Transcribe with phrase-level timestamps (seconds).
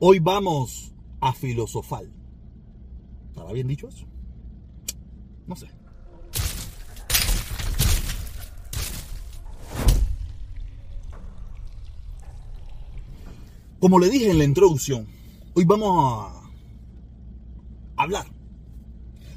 [0.00, 2.04] Hoy vamos a filosofar.
[3.30, 4.06] ¿Estará bien dicho eso?
[5.48, 5.66] No sé.
[13.80, 15.08] Como le dije en la introducción,
[15.54, 16.30] hoy vamos
[17.96, 18.26] a hablar.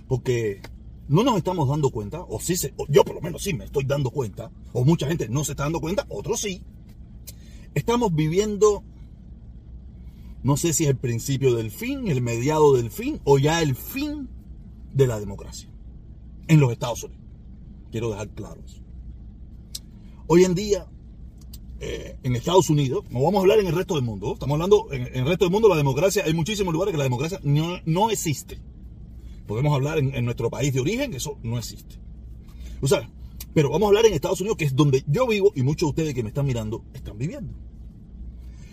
[0.08, 0.62] Porque
[1.08, 3.66] no nos estamos dando cuenta, o sí, se, o yo por lo menos sí me
[3.66, 6.64] estoy dando cuenta, o mucha gente no se está dando cuenta, otros sí.
[7.74, 8.84] Estamos viviendo,
[10.44, 13.76] no sé si es el principio del fin, el mediado del fin, o ya el
[13.76, 14.28] fin
[14.94, 15.70] de la democracia
[16.48, 17.24] en los Estados Unidos.
[17.92, 18.82] Quiero dejar claro eso.
[20.28, 20.88] Hoy en día,
[21.80, 24.88] eh, en Estados Unidos, no vamos a hablar en el resto del mundo, estamos hablando
[24.92, 28.10] en, el resto del mundo, la democracia, hay muchísimos lugares que la democracia no, no
[28.10, 28.60] existe.
[29.48, 31.98] Podemos hablar en, nuestro país de origen, eso no existe.
[32.82, 32.88] O
[33.54, 35.90] pero vamos a hablar en Estados Unidos, que es donde yo vivo y muchos de
[35.90, 37.54] ustedes que me están mirando están viviendo.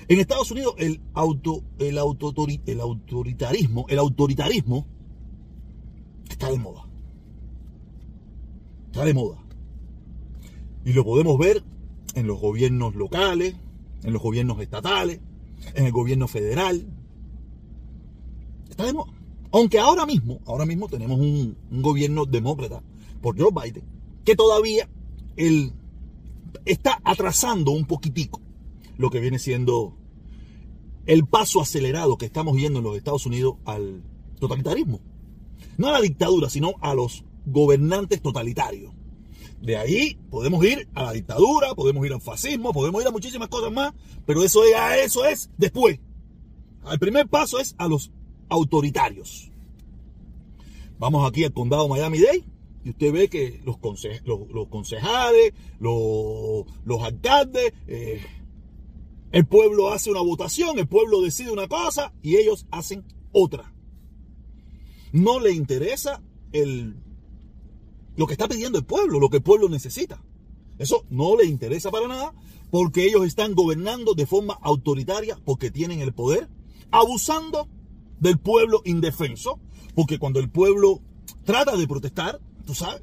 [0.08, 1.98] En Estados Unidos el, auto, el,
[2.66, 4.86] el autoritarismo, el autoritarismo
[6.30, 6.88] está de moda.
[8.86, 9.36] Está de moda.
[10.86, 11.62] Y lo podemos ver
[12.14, 13.54] en los gobiernos locales,
[14.02, 15.20] en los gobiernos estatales,
[15.74, 16.86] en el gobierno federal.
[18.70, 19.12] Está de moda.
[19.52, 22.82] Aunque ahora mismo, ahora mismo tenemos un, un gobierno demócrata
[23.20, 23.84] por Joe Biden,
[24.24, 24.88] que todavía
[25.36, 25.74] él
[26.64, 28.40] está atrasando un poquitico
[28.98, 29.96] lo que viene siendo
[31.06, 34.02] el paso acelerado que estamos viendo en los Estados Unidos al
[34.38, 35.00] totalitarismo.
[35.78, 38.92] No a la dictadura, sino a los gobernantes totalitarios.
[39.62, 43.48] De ahí podemos ir a la dictadura, podemos ir al fascismo, podemos ir a muchísimas
[43.48, 43.94] cosas más,
[44.26, 44.72] pero eso es,
[45.04, 45.98] eso es después.
[46.90, 48.12] El primer paso es a los
[48.48, 49.50] autoritarios.
[50.98, 52.44] Vamos aquí al condado Miami-Dade
[52.84, 53.78] y usted ve que los,
[54.24, 58.20] los, concejales, los, los alcaldes, eh,
[59.32, 63.74] el pueblo hace una votación, el pueblo decide una cosa y ellos hacen otra.
[65.12, 66.22] No le interesa
[66.52, 66.96] el,
[68.16, 70.22] lo que está pidiendo el pueblo, lo que el pueblo necesita.
[70.78, 72.32] Eso no le interesa para nada
[72.70, 76.48] porque ellos están gobernando de forma autoritaria porque tienen el poder,
[76.90, 77.68] abusando
[78.20, 79.60] del pueblo indefenso,
[79.94, 81.00] porque cuando el pueblo
[81.44, 83.02] trata de protestar, tú sabes,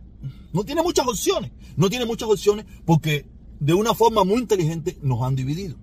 [0.53, 3.25] no tiene muchas opciones, no tiene muchas opciones porque
[3.59, 5.77] de una forma muy inteligente nos han dividido.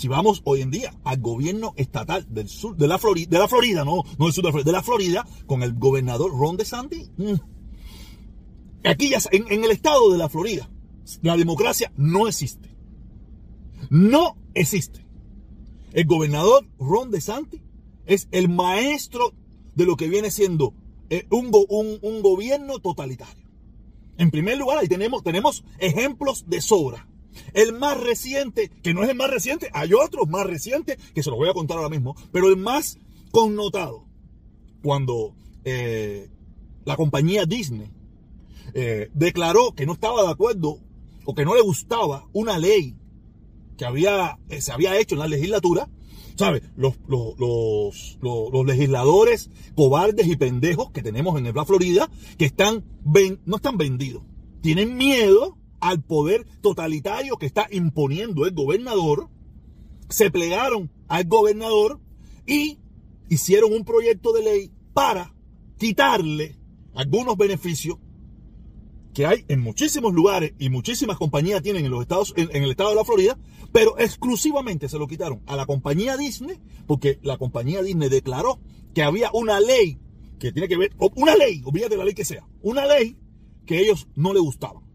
[0.00, 3.48] Si vamos hoy en día al gobierno estatal del sur de la Florida, de la
[3.48, 6.56] Florida, no, no del sur de la Florida, de la Florida, con el gobernador Ron
[6.56, 7.34] DeSantis, mmm,
[8.82, 10.70] aquí ya en, en el estado de la Florida,
[11.20, 12.74] la democracia no existe.
[13.90, 15.04] No existe.
[15.92, 17.60] El gobernador Ron DeSantis
[18.06, 19.34] es el maestro
[19.74, 20.72] de lo que viene siendo
[21.10, 23.44] eh, un, un, un, gobierno totalitario.
[24.16, 27.06] En primer lugar, ahí tenemos, tenemos ejemplos de sobra.
[27.54, 31.30] El más reciente, que no es el más reciente, hay otros más recientes, que se
[31.30, 32.98] los voy a contar ahora mismo, pero el más
[33.30, 34.04] connotado,
[34.82, 36.28] cuando eh,
[36.84, 37.90] la compañía Disney
[38.74, 40.78] eh, declaró que no estaba de acuerdo
[41.24, 42.96] o que no le gustaba una ley
[43.76, 45.88] que había, eh, se había hecho en la legislatura,
[46.36, 46.62] ¿sabes?
[46.76, 52.84] Los, los, los, los, legisladores cobardes y pendejos que tenemos en Bla Florida, que están,
[53.44, 54.22] no están vendidos,
[54.60, 59.28] tienen miedo al poder totalitario que está imponiendo el gobernador,
[60.08, 62.00] se plegaron al gobernador
[62.46, 62.78] y
[63.28, 65.34] hicieron un proyecto de ley para
[65.78, 66.56] quitarle
[66.94, 67.98] algunos beneficios
[69.14, 72.90] que hay en muchísimos lugares y muchísimas compañías tienen en los estados en, el estado
[72.90, 73.38] de la Florida,
[73.72, 78.60] pero exclusivamente se lo quitaron a la compañía Disney porque la compañía Disney declaró
[78.94, 79.98] que había una ley
[80.38, 83.16] que tiene que ver una ley, olvídate la ley que sea, una ley
[83.66, 84.89] que ellos no le gustaban.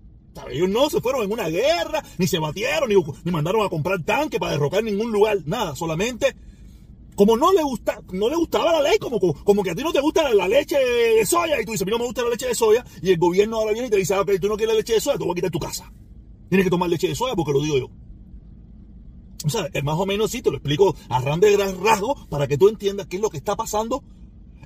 [0.49, 4.03] Ellos no se fueron en una guerra, ni se batieron, ni, ni mandaron a comprar
[4.03, 6.35] tanques para derrocar ningún lugar, nada, solamente
[7.15, 9.93] como no le gusta, no le gustaba la ley, como, como, que a ti no
[9.93, 12.29] te gusta la leche de soya, y tú dices, a mí no me gusta la
[12.29, 14.57] leche de soya, y el gobierno ahora viene y te dice, ah, ok, tú no
[14.57, 15.91] quieres leche de soya, te voy a quitar tu casa.
[16.49, 17.89] Tienes que tomar leche de soya porque lo digo yo.
[19.45, 22.57] O sea, es más o menos así, te lo explico a grandes rasgos para que
[22.57, 24.03] tú entiendas qué es lo que está pasando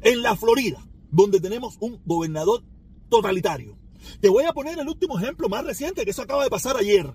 [0.01, 2.63] en la Florida, donde tenemos un gobernador
[3.09, 3.77] totalitario.
[4.19, 7.11] Te voy a poner el último ejemplo más reciente, que eso acaba de pasar ayer.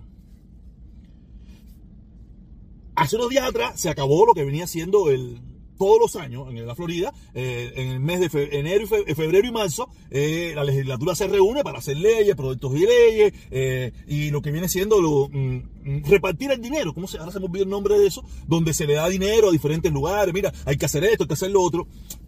[2.95, 5.41] Hace unos días atrás se acabó lo que venía siendo el,
[5.77, 9.51] todos los años en la Florida, eh, en el mes de enero, fe, febrero y
[9.51, 14.41] marzo, eh, la legislatura se reúne para hacer leyes, proyectos y leyes, eh, y lo
[14.41, 17.69] que viene siendo lo, mm, repartir el dinero, ¿cómo se, ahora se me olvidó el
[17.69, 18.23] nombre de eso?
[18.47, 21.33] Donde se le da dinero a diferentes lugares, mira, hay que hacer esto, hay que
[21.33, 21.87] hacer lo otro.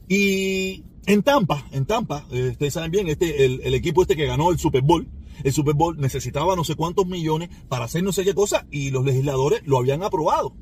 [0.09, 4.27] Y en Tampa, en Tampa, eh, ustedes saben bien, este, el, el equipo este que
[4.27, 5.09] ganó el Super Bowl,
[5.43, 8.91] el Super Bowl necesitaba no sé cuántos millones para hacer no sé qué cosa y
[8.91, 10.53] los legisladores lo habían aprobado.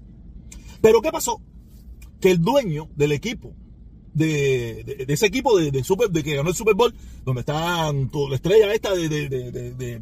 [0.82, 1.42] Pero ¿qué pasó?
[2.20, 3.54] que el dueño del equipo,
[4.14, 6.94] de, ese equipo de, Super, de que ganó el Super Bowl,
[7.24, 10.02] donde está la estrella esta de,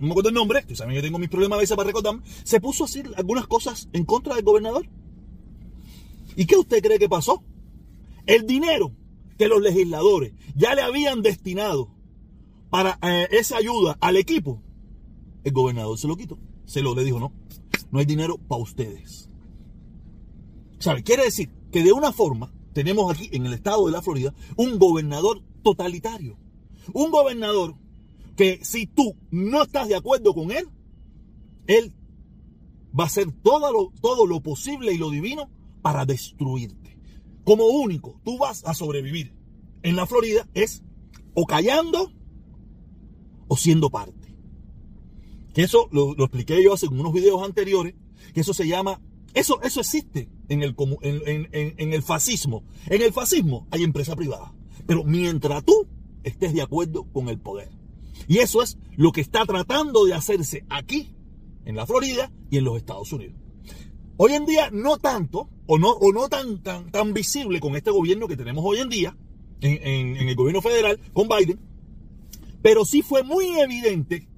[0.00, 2.22] no me acuerdo el nombre, que saben que tengo mis problemas a veces para recordarme,
[2.42, 4.86] se puso a decir algunas cosas en contra del gobernador.
[6.36, 7.44] ¿Y qué usted cree que pasó?
[8.26, 8.92] El dinero
[9.38, 11.90] que los legisladores ya le habían destinado
[12.70, 14.62] para eh, esa ayuda al equipo,
[15.44, 16.38] el gobernador se lo quitó.
[16.64, 17.32] Se lo le dijo, no,
[17.90, 19.28] no hay dinero para ustedes.
[20.78, 21.02] ¿Sabe?
[21.02, 24.78] Quiere decir que de una forma tenemos aquí en el estado de la Florida un
[24.78, 26.36] gobernador totalitario.
[26.92, 27.76] Un gobernador
[28.36, 30.68] que si tú no estás de acuerdo con él,
[31.66, 31.94] él
[32.98, 35.48] va a hacer todo todo lo posible y lo divino
[35.82, 36.93] para destruirte.
[37.44, 39.34] Como único, tú vas a sobrevivir
[39.82, 40.82] en la Florida es
[41.34, 42.12] o callando
[43.48, 44.34] o siendo parte.
[45.52, 47.94] Que eso lo, expliqué yo hace unos videos anteriores,
[48.32, 49.00] que eso se llama,
[49.34, 52.64] eso, eso existe en el, en, el fascismo.
[52.86, 54.52] En el fascismo hay empresa privada,
[54.86, 55.86] pero mientras tú
[56.24, 57.70] estés de acuerdo con el poder.
[58.26, 61.14] Y eso es lo que está tratando de hacerse aquí,
[61.66, 63.43] en la Florida y en los Estados Unidos.
[64.16, 67.90] Hoy en día no tanto, o no, o no tan, tan, tan visible con este
[67.90, 69.16] gobierno que tenemos hoy en día,
[69.60, 71.58] en, el gobierno federal, con Biden,
[72.62, 74.28] pero sí fue muy evidente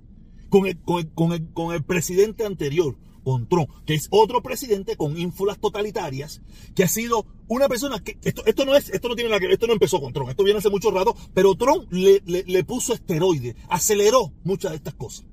[0.49, 6.41] con el, con el, presidente anterior, con Trump, que es otro presidente con ínfulas totalitarias,
[6.75, 9.53] que ha sido una persona que esto, esto no es, esto no tiene nada que
[9.53, 12.95] esto no empezó con Trump, esto viene hace mucho rato, pero Trump le, le, puso
[12.95, 15.27] esteroides, aceleró muchas de estas cosas.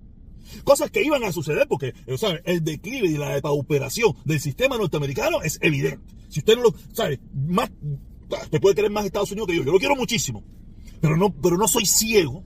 [0.63, 1.93] Cosas que iban a suceder porque
[2.45, 6.13] el declive y la depauperación del sistema norteamericano es evidente.
[6.29, 7.71] Si usted no lo sabe, más,
[8.29, 10.43] usted puede querer más Estados Unidos que yo, yo lo quiero muchísimo,
[11.01, 12.43] pero no, pero no soy ciego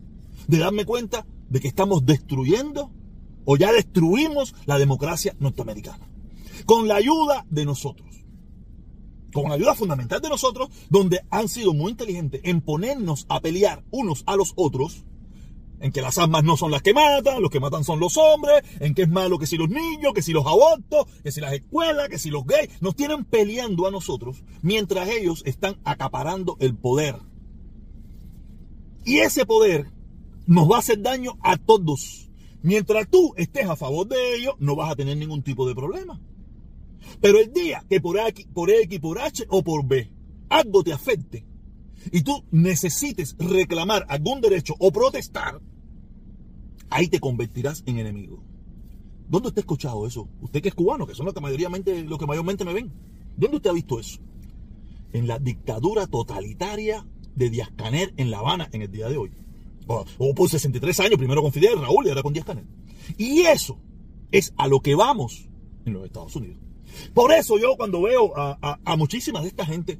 [0.47, 2.91] de darme cuenta de que estamos destruyendo
[3.45, 6.09] o ya destruimos la democracia norteamericana.
[6.65, 8.07] Con la ayuda de nosotros.
[9.31, 13.85] Con la ayuda fundamental de nosotros, donde han sido muy inteligentes en ponernos a pelear
[13.89, 15.05] unos a los otros,
[15.79, 18.63] en que las armas no son las que matan, los que matan son los hombres,
[18.79, 21.53] en que es malo que si los niños, que si los abortos, que si las
[21.53, 26.75] escuelas, que si los gays, nos tienen peleando a nosotros, mientras ellos están acaparando el
[26.75, 27.15] poder.
[29.05, 29.91] Y ese poder
[30.45, 32.29] nos va a hacer daño a todos.
[32.61, 36.19] Mientras tú estés a favor de ellos, no vas a tener ningún tipo de problema.
[37.21, 40.11] Pero el día que por X, por X, por H o por B,
[40.49, 41.45] algo te afecte
[42.11, 45.61] y tú necesites reclamar algún derecho o protestar,
[46.89, 48.43] ahí te convertirás en enemigo.
[49.29, 50.29] ¿Dónde usted ha escuchado eso?
[50.41, 52.91] Usted que es cubano, que son los que, mayormente, los que mayormente me ven.
[53.35, 54.19] ¿Dónde usted ha visto eso?
[55.11, 57.05] En la dictadura totalitaria
[57.35, 59.31] de Díaz Canel en La Habana en el día de hoy.
[59.87, 62.65] O, por 63 años, primero con Fidel Raúl y ahora con Díaz Canel.
[63.17, 63.79] Y eso
[64.31, 65.47] es a lo que vamos
[65.85, 66.57] en los Estados Unidos.
[67.13, 69.99] Por eso yo cuando veo a, a, muchísimas de esta gente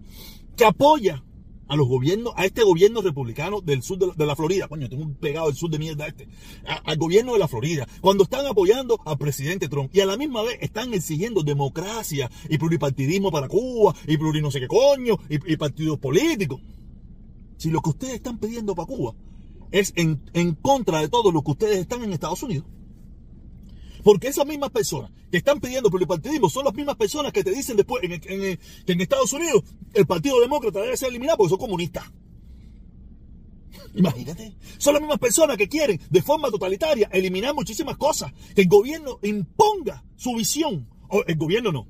[0.55, 1.23] que apoya
[1.67, 5.15] a los gobiernos, a este gobierno republicano del sur de la, Florida, coño, tengo un
[5.15, 6.27] pegado del sur de mierda este,
[6.65, 10.43] al gobierno de la Florida, cuando están apoyando al presidente Trump y a la misma
[10.43, 15.53] vez están exigiendo democracia y pluripartidismo para Cuba y pluri no sé qué coño y,
[15.53, 16.61] y partidos políticos.
[17.57, 19.13] Si lo que ustedes están pidiendo para Cuba
[19.71, 22.65] es en, en contra de todo lo que ustedes están en Estados Unidos.
[24.07, 27.75] Porque esas mismas personas que están pidiendo pluripartidismo son las mismas personas que te dicen
[27.75, 28.57] después que
[28.87, 32.05] en Estados Unidos el Partido Demócrata debe ser eliminado porque son comunistas.
[33.95, 34.55] Imagínate.
[34.77, 38.31] Son las mismas personas que quieren de forma totalitaria eliminar muchísimas cosas.
[38.55, 40.87] Que el gobierno imponga su visión.
[41.09, 41.89] O el gobierno no.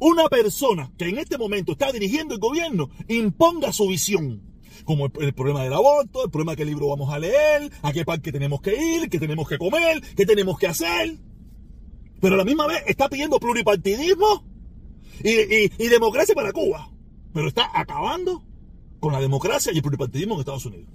[0.00, 4.42] Una persona que en este momento está dirigiendo el gobierno imponga su visión
[4.84, 8.04] como el, problema del aborto, el problema de qué libro vamos a leer, a qué
[8.04, 11.18] parque tenemos que ir, qué tenemos que comer, qué tenemos que hacer.
[12.20, 14.44] Pero a la misma vez está pidiendo pluripartidismo
[15.22, 16.90] y, democracia para Cuba.
[17.32, 18.42] Pero está acabando
[19.00, 20.88] con la democracia y el pluripartidismo en Estados Unidos.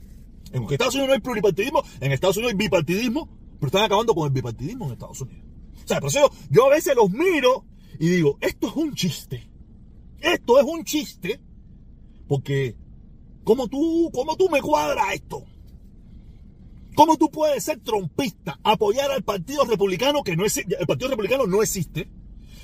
[0.51, 4.25] En Estados Unidos no hay pluripartidismo, en Estados Unidos hay bipartidismo, pero están acabando con
[4.25, 5.45] el bipartidismo en Estados Unidos.
[5.83, 7.65] O sea, por eso yo a veces los miro
[7.99, 9.49] y digo, esto es un chiste.
[10.19, 11.39] Esto es un chiste
[12.27, 12.75] porque
[13.49, 15.43] ¿Cómo tú, cómo tú me cuadras esto?
[16.93, 20.77] ¿Cómo tú puedes ser trompista, apoyar al Partido Republicano que no existe?
[20.79, 22.07] El Partido Republicano no existe.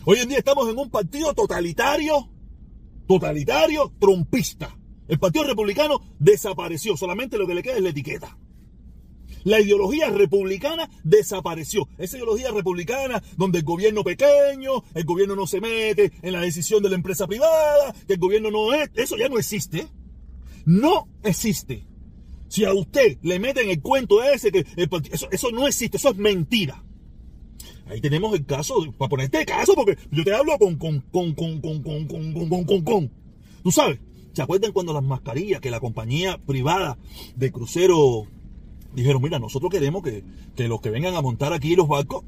[0.05, 2.29] Hoy en día estamos en un partido totalitario,
[3.07, 4.77] totalitario, trompista.
[5.07, 8.37] El Partido Republicano desapareció, solamente lo que le queda es la etiqueta.
[9.43, 11.89] La ideología republicana desapareció.
[11.97, 16.83] Esa ideología republicana donde el gobierno pequeño, el gobierno no se mete en la decisión
[16.83, 19.87] de la empresa privada, que el gobierno no es, eso ya no existe
[20.65, 21.86] no existe.
[22.48, 24.65] Si a usted le meten el cuento ese, que
[25.31, 26.84] eso, no existe, eso es mentira.
[27.88, 31.62] Ahí tenemos el caso, para ponerte caso, porque yo te hablo con, con, con, con,
[31.62, 33.12] con, con, con, con, con, con.
[33.63, 34.00] Tú sabes,
[34.34, 36.98] ¿se acuerdan cuando las mascarillas que la compañía privada
[37.36, 38.27] de crucero
[38.95, 40.24] dijeron, mira, nosotros queremos que,
[40.55, 42.24] que los que vengan a montar aquí los barcos,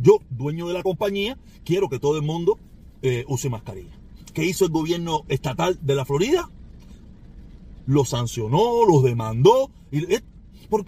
[0.00, 2.58] yo, dueño de la compañía, quiero que todo el mundo
[3.02, 3.98] eh, use mascarilla.
[4.32, 6.50] ¿Qué hizo el gobierno estatal de la Florida?
[7.90, 9.68] Los sancionó, los demandó.
[9.90, 10.04] Y,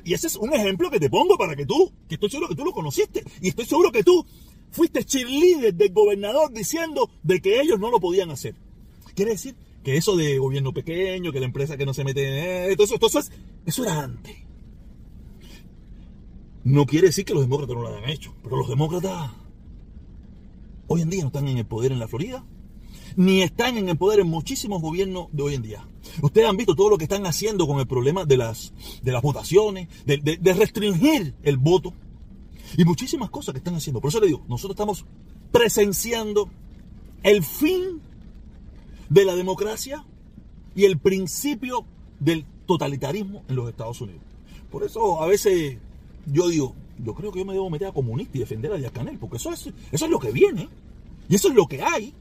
[0.05, 2.55] y ese es un ejemplo que te pongo para que tú, que estoy seguro que
[2.55, 4.25] tú lo conociste, y estoy seguro que tú
[4.71, 8.55] fuiste cheerleader del gobernador diciendo de que ellos no lo podían hacer.
[9.17, 12.71] Quiere decir que eso de gobierno pequeño, que la empresa que no se mete en
[12.71, 13.33] esto, eso, entonces,
[13.67, 14.37] eso era antes.
[16.63, 19.33] No quiere decir que los demócratas no lo hayan hecho, pero los demócratas
[20.87, 22.45] hoy en día no están en el poder en la Florida,
[23.17, 25.87] ni están en el poder en muchísimos gobiernos de hoy en día.
[26.21, 29.23] Ustedes han visto todo lo que están haciendo con el problema de las, de las
[29.23, 31.95] votaciones, de, restringir el voto
[32.77, 34.01] y muchísimas cosas que están haciendo.
[34.01, 35.05] Por eso le digo, nosotros estamos
[35.51, 36.51] presenciando
[37.23, 38.01] el fin
[39.09, 40.05] de la democracia
[40.75, 41.85] y el principio
[42.19, 44.23] del totalitarismo en los Estados Unidos.
[44.71, 45.77] Por eso a veces
[46.27, 48.93] yo digo, yo creo que yo me debo meter a comunista y defender a Díaz
[48.93, 50.69] Canel, porque eso es, eso es lo que viene.
[51.29, 52.15] Y eso es lo que hay.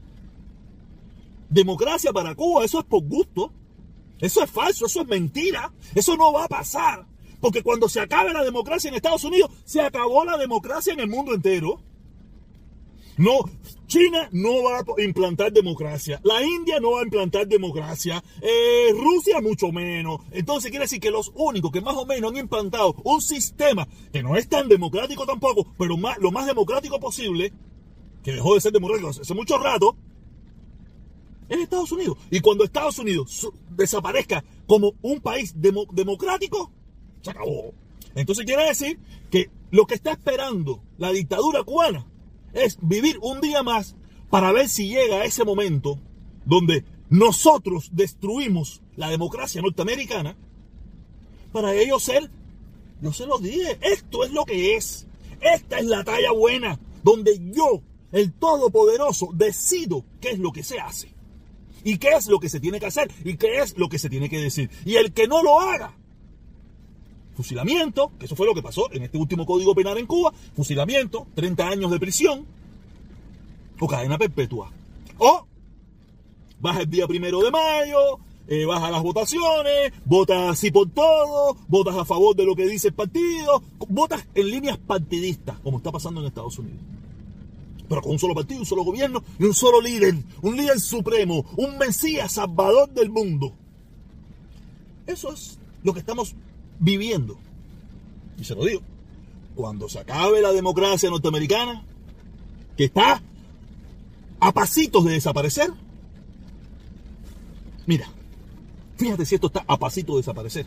[1.52, 3.52] Democracia para Cuba, eso es por gusto.
[4.18, 5.72] Eso es falso, eso es mentira.
[5.94, 7.06] Eso no va a pasar.
[7.40, 11.08] Porque cuando se acabe la democracia en Estados Unidos, se acabó la democracia en el
[11.08, 11.80] mundo entero.
[13.18, 13.40] No,
[13.86, 16.20] China no va a implantar democracia.
[16.24, 18.22] La India no va a implantar democracia.
[18.40, 20.20] Eh, Rusia mucho menos.
[20.30, 24.22] Entonces quiere decir que los únicos que más o menos han implantado un sistema que
[24.22, 27.52] no es tan democrático tampoco, pero más, lo más democrático posible,
[28.22, 29.96] que dejó de ser democrático hace mucho rato,
[31.52, 32.16] es Estados Unidos.
[32.30, 36.70] Y cuando Estados Unidos desaparezca como un país democrático,
[37.20, 37.72] se acabó.
[38.14, 38.98] Entonces quiere decir
[39.30, 42.06] que lo que está esperando la dictadura cubana
[42.52, 43.96] es vivir un día más
[44.30, 45.98] para ver si llega ese momento
[46.44, 50.36] donde nosotros destruimos la democracia norteamericana
[51.52, 52.30] para ellos ser,
[53.00, 55.06] yo se los dije, esto es lo que es.
[55.40, 57.82] Esta es la talla buena, donde yo,
[58.12, 61.11] el Todopoderoso, decido qué es lo que se hace.
[61.84, 64.08] Y qué es lo que se tiene que hacer y qué es lo que se
[64.08, 64.70] tiene que decir.
[64.84, 65.94] Y el que no lo haga,
[67.34, 71.26] fusilamiento, que eso fue lo que pasó en este último código penal en Cuba, fusilamiento,
[71.34, 72.46] 30 años de prisión
[73.80, 74.70] o cadena perpetua.
[75.18, 75.46] O
[76.60, 81.96] vas el día primero de mayo, eh, vas las votaciones, votas así por todo, votas
[81.96, 86.20] a favor de lo que dice el partido, votas en líneas partidistas, como está pasando
[86.20, 86.80] en Estados Unidos.
[87.92, 91.44] Pero con un solo partido, un solo gobierno y un solo líder, un líder supremo,
[91.58, 93.52] un Mesías salvador del mundo.
[95.06, 96.34] Eso es lo que estamos
[96.78, 97.36] viviendo.
[98.40, 98.80] Y se lo digo,
[99.54, 101.84] cuando se acabe la democracia norteamericana,
[102.78, 103.20] que está
[104.40, 105.70] a pasitos de desaparecer,
[107.84, 108.08] mira,
[108.96, 110.66] fíjate si esto está a pasitos de desaparecer.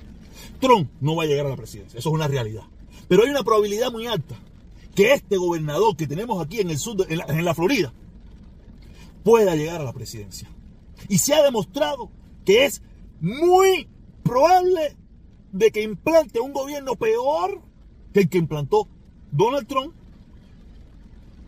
[0.61, 2.65] Trump no va a llegar a la presidencia, eso es una realidad.
[3.07, 4.35] Pero hay una probabilidad muy alta
[4.95, 7.93] que este gobernador que tenemos aquí en el sur, en la, en la Florida,
[9.23, 10.49] pueda llegar a la presidencia.
[11.09, 12.09] Y se ha demostrado
[12.45, 12.81] que es
[13.19, 13.87] muy
[14.23, 14.95] probable
[15.51, 17.61] de que implante un gobierno peor
[18.13, 18.87] que el que implantó
[19.31, 19.93] Donald Trump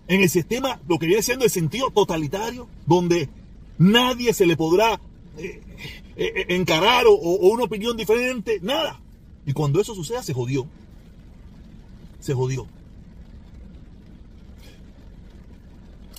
[0.07, 3.29] en el sistema, lo que viene siendo el sentido totalitario, donde
[3.77, 4.99] nadie se le podrá
[5.37, 5.61] eh,
[6.15, 8.99] eh, eh, encarar o, una opinión diferente, nada.
[9.45, 10.67] Y cuando eso suceda, se jodió.
[12.19, 12.67] Se jodió.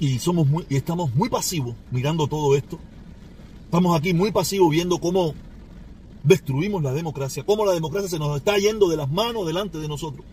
[0.00, 2.78] Y, somos muy, y estamos muy pasivos mirando todo esto.
[3.64, 5.34] Estamos aquí muy pasivos viendo cómo
[6.22, 9.88] destruimos la democracia, cómo la democracia se nos está yendo de las manos delante de
[9.88, 10.24] nosotros.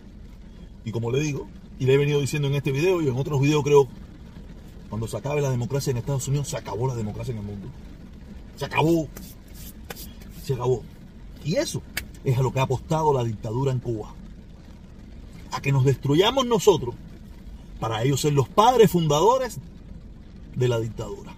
[0.84, 3.40] Y como le digo, y le he venido diciendo en este video y en otros
[3.40, 3.88] videos creo,
[4.88, 7.68] cuando se acabe la democracia en Estados Unidos, se acabó la democracia en el mundo.
[8.56, 9.08] Se acabó.
[10.44, 10.82] Se acabó.
[11.44, 11.82] Y eso
[12.24, 14.14] es a lo que ha apostado la dictadura en Cuba.
[15.50, 16.94] A que nos destruyamos nosotros
[17.80, 19.58] para ellos ser los padres fundadores
[20.54, 21.34] de la dictadura.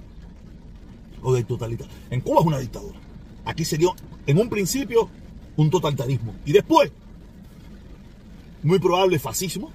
[1.23, 1.92] O del totalitario.
[2.11, 2.99] En Cuba es una dictadura.
[3.45, 3.88] Aquí sería
[4.26, 5.09] en un principio
[5.57, 6.35] un totalitarismo.
[6.47, 6.92] Y después,
[8.62, 9.71] muy probable fascismo.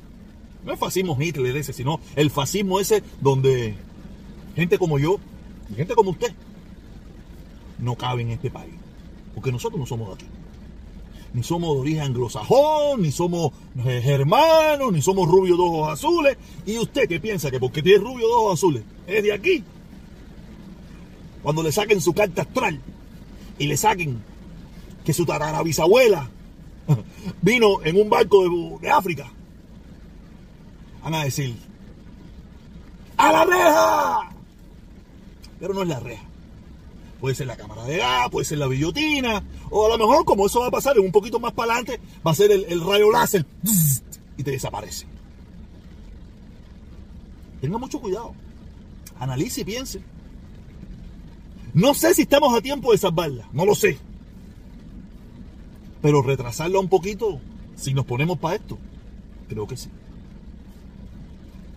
[0.63, 3.75] No es fascismo Hitler ese, sino el fascismo ese donde
[4.55, 5.19] gente como yo
[5.69, 6.33] y gente como usted
[7.79, 8.73] no cabe en este país.
[9.35, 10.25] Porque nosotros no somos de aquí.
[11.33, 13.51] Ni somos de origen anglosajón, ni somos
[13.85, 16.37] eh, germanos, ni somos rubios de ojos azules.
[16.65, 17.49] ¿Y usted qué piensa?
[17.49, 19.63] Que porque tiene rubio de ojos azules es de aquí.
[21.41, 22.79] Cuando le saquen su carta astral
[23.57, 24.21] y le saquen
[25.03, 25.25] que su
[25.65, 26.29] bisabuela
[27.41, 29.29] vino en un barco de, África.
[31.03, 31.55] Van a decir,
[33.17, 34.29] ¡A la reja!
[35.59, 36.23] Pero no es la reja.
[37.23, 40.45] Puede ser la cámara de gas, puede ser la billotina, o a lo mejor, como
[40.45, 43.45] eso va a pasar un poquito más para adelante, va a ser el, rayo láser
[44.35, 45.05] y te desaparece.
[47.61, 48.33] Tenga mucho cuidado.
[49.17, 50.01] Analice y piense.
[51.73, 53.97] No sé si estamos a tiempo de salvarla, no lo sé.
[56.01, 57.39] Pero retrasarla un poquito,
[57.77, 58.77] si nos ponemos para esto,
[59.47, 59.87] creo que sí.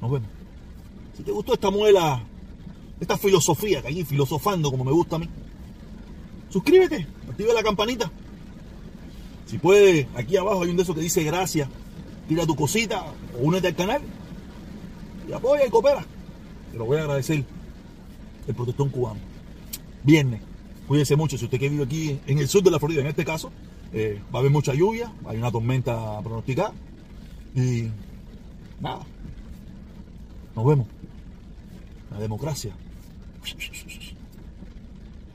[0.00, 0.20] Nos.
[1.16, 2.20] Si te gustó esta muela,
[3.00, 5.28] esta filosofía que hay filosofando como me gusta a mí,
[6.50, 8.10] suscríbete, activa la campanita.
[9.46, 11.68] Si puedes, aquí abajo hay un de esos que dice gracias,
[12.28, 13.04] tira tu cosita
[13.38, 14.02] o únete al canal
[15.28, 16.04] y apoya y coopera.
[16.72, 17.44] Te lo voy a agradecer.
[18.46, 19.18] El protestón cubano.
[20.04, 20.40] Viernes.
[20.86, 21.36] Cuídense mucho.
[21.36, 23.50] Si usted que vive aquí en el sur de la Florida, en este caso,
[23.92, 26.72] eh, va a haber mucha lluvia, hay una tormenta pronosticada.
[27.54, 27.88] Y
[28.80, 29.04] nada.
[30.54, 30.86] Nos vemos.
[32.12, 32.72] La democracia.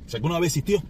[0.08, 0.84] Si alguna vez existió,